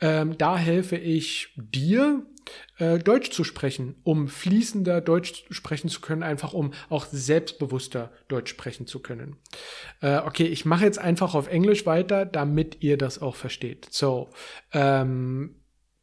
Ähm, 0.00 0.38
da 0.38 0.56
helfe 0.56 0.96
ich 0.96 1.54
dir, 1.56 2.24
äh, 2.78 2.98
Deutsch 2.98 3.30
zu 3.30 3.44
sprechen, 3.44 3.96
um 4.02 4.28
fließender 4.28 5.00
Deutsch 5.00 5.44
sprechen 5.50 5.88
zu 5.88 6.00
können, 6.00 6.22
einfach 6.22 6.52
um 6.52 6.72
auch 6.88 7.06
selbstbewusster 7.06 8.10
Deutsch 8.28 8.50
sprechen 8.50 8.86
zu 8.86 9.00
können. 9.00 9.36
Äh, 10.00 10.18
okay, 10.18 10.46
ich 10.46 10.64
mache 10.64 10.84
jetzt 10.84 10.98
einfach 10.98 11.34
auf 11.34 11.48
Englisch 11.48 11.86
weiter, 11.86 12.26
damit 12.26 12.82
ihr 12.82 12.96
das 12.96 13.20
auch 13.20 13.36
versteht. 13.36 13.88
So, 13.90 14.30
ähm, 14.72 15.56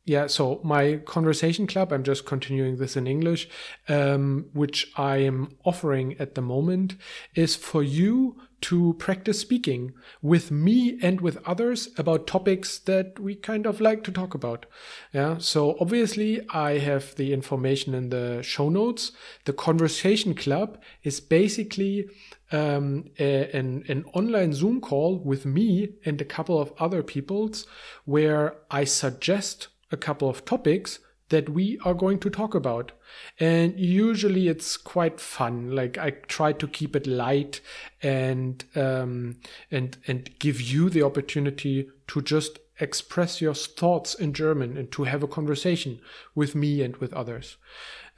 Yeah, 0.10 0.30
so 0.30 0.62
my 0.64 1.00
conversation 1.04 1.68
club, 1.68 1.92
I'm 1.92 2.06
just 2.06 2.24
continuing 2.24 2.78
this 2.78 2.96
in 2.96 3.08
English, 3.08 3.50
um, 3.90 4.46
which 4.54 4.94
I'm 4.96 5.58
offering 5.66 6.18
at 6.18 6.34
the 6.34 6.42
moment, 6.42 6.96
is 7.34 7.58
for 7.58 7.84
you 7.84 8.38
to 8.62 8.96
practice 8.98 9.40
speaking 9.40 9.94
with 10.22 10.50
me 10.52 10.98
and 11.02 11.22
with 11.22 11.38
others 11.46 11.90
about 11.98 12.28
topics 12.28 12.80
that 12.80 13.20
we 13.20 13.36
kind 13.36 13.66
of 13.66 13.80
like 13.80 14.04
to 14.04 14.12
talk 14.12 14.34
about. 14.34 14.66
Yeah, 15.14 15.38
so 15.38 15.78
obviously 15.80 16.42
I 16.50 16.80
have 16.80 17.16
the 17.16 17.34
information 17.34 17.94
in 17.94 18.10
the 18.10 18.42
show 18.42 18.70
notes. 18.70 19.12
The 19.46 19.54
conversation 19.54 20.34
club 20.34 20.80
is 21.04 21.20
basically 21.20 22.10
um, 22.52 23.06
a, 23.20 23.50
an, 23.56 23.84
an 23.88 24.06
online 24.14 24.54
Zoom 24.54 24.82
call 24.82 25.20
with 25.20 25.46
me 25.46 25.90
and 26.06 26.20
a 26.20 26.26
couple 26.26 26.60
of 26.60 26.74
other 26.80 27.04
peoples 27.04 27.68
where 28.06 28.56
I 28.72 28.86
suggest 28.86 29.68
a 29.92 29.98
couple 29.98 30.30
of 30.30 30.46
topics 30.46 31.00
that 31.30 31.50
we 31.50 31.78
are 31.84 31.94
going 31.94 32.20
to 32.20 32.30
talk 32.30 32.56
about. 32.56 32.92
And 33.40 33.80
usually 33.80 34.48
it's 34.48 34.78
quite 34.78 35.20
fun. 35.20 35.72
Like 35.72 35.98
I 35.98 36.12
try 36.12 36.54
to 36.54 36.68
keep 36.68 36.96
it 36.96 37.08
light 37.08 37.62
and 38.02 38.64
um, 38.76 39.38
and 39.72 39.98
and 40.08 40.30
give 40.40 40.62
you 40.62 40.90
the 40.90 41.04
opportunity 41.04 41.90
to 42.08 42.22
just 42.22 42.60
express 42.80 43.42
your 43.42 43.54
thoughts 43.54 44.14
in 44.14 44.34
German 44.34 44.78
and 44.78 44.92
to 44.92 45.04
have 45.06 45.24
a 45.24 45.28
conversation 45.28 46.00
with 46.36 46.56
me 46.56 46.82
and 46.82 46.96
with 46.98 47.14
others. 47.14 47.58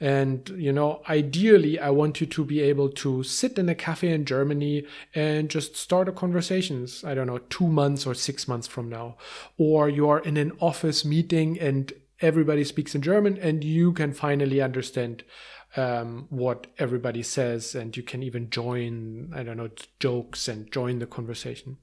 And, 0.02 0.48
you 0.50 0.72
know, 0.72 1.02
ideally, 1.10 1.78
I 1.78 1.90
want 1.90 2.22
you 2.22 2.26
to 2.26 2.44
be 2.44 2.60
able 2.60 2.88
to 2.88 3.22
sit 3.22 3.58
in 3.58 3.68
a 3.68 3.74
cafe 3.74 4.10
in 4.10 4.24
Germany 4.24 4.86
and 5.14 5.50
just 5.50 5.76
start 5.76 6.08
a 6.08 6.12
conversations. 6.12 7.04
I 7.04 7.14
don't 7.14 7.26
know, 7.26 7.38
two 7.50 7.66
months 7.68 8.06
or 8.06 8.14
six 8.14 8.48
months 8.48 8.66
from 8.66 8.88
now. 8.88 9.16
Or 9.58 9.90
you 9.90 10.08
are 10.08 10.20
in 10.20 10.38
an 10.38 10.52
office 10.58 11.04
meeting 11.04 11.60
and 11.60 11.92
everybody 12.20 12.64
speaks 12.64 12.94
in 12.94 13.02
German 13.02 13.38
and 13.38 13.64
you 13.64 13.92
can 13.92 14.12
finally 14.12 14.60
understand 14.60 15.24
um, 15.76 16.26
what 16.30 16.66
everybody 16.78 17.22
says 17.22 17.74
and 17.74 17.96
you 17.96 18.02
can 18.02 18.22
even 18.22 18.50
join, 18.50 19.32
I 19.34 19.42
don't 19.42 19.56
know, 19.56 19.70
jokes 19.98 20.48
and 20.48 20.70
join 20.70 20.98
the 20.98 21.06
conversation. 21.06 21.78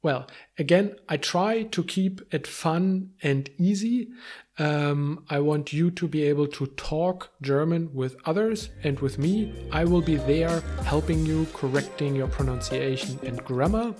Well, 0.00 0.28
again, 0.56 0.94
I 1.08 1.16
try 1.16 1.64
to 1.64 1.82
keep 1.82 2.22
it 2.32 2.46
fun 2.46 3.10
and 3.20 3.50
easy. 3.58 4.08
Um, 4.56 5.24
I 5.28 5.40
want 5.40 5.72
you 5.72 5.90
to 5.90 6.06
be 6.06 6.22
able 6.22 6.46
to 6.46 6.66
talk 6.66 7.32
German 7.42 7.92
with 7.92 8.14
others 8.24 8.70
and 8.84 8.98
with 9.00 9.18
me. 9.18 9.52
I 9.72 9.84
will 9.84 10.00
be 10.00 10.14
there 10.14 10.60
helping 10.84 11.26
you, 11.26 11.46
correcting 11.52 12.14
your 12.14 12.28
pronunciation 12.28 13.18
and 13.24 13.44
grammar 13.44 13.92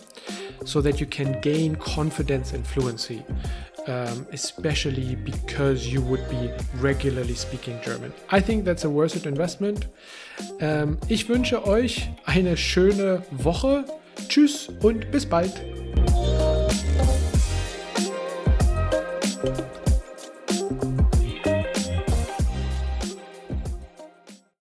so 0.64 0.80
that 0.82 1.00
you 1.00 1.06
can 1.06 1.40
gain 1.40 1.74
confidence 1.74 2.52
and 2.52 2.64
fluency, 2.64 3.24
um, 3.88 4.26
especially 4.32 5.16
because 5.16 5.86
you 5.86 6.02
would 6.02 6.28
be 6.28 6.50
regularly 6.80 7.34
speaking 7.34 7.80
German. 7.82 8.12
I 8.30 8.40
think 8.40 8.64
that's 8.64 8.84
a 8.84 8.90
worth 8.90 9.16
it 9.16 9.26
investment. 9.26 9.88
Ähm, 10.60 10.98
ich 11.08 11.28
wünsche 11.28 11.66
euch 11.66 12.10
eine 12.24 12.56
schöne 12.56 13.22
Woche. 13.30 13.84
Tschüss 14.28 14.68
und 14.82 15.10
bis 15.10 15.26
bald. 15.26 15.52